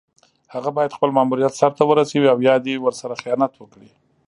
[0.53, 3.89] هغه باید خپل ماموریت سر ته ورسوي او یا دې ورسره خیانت وکړي.